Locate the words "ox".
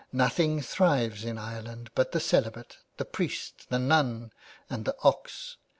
5.03-5.57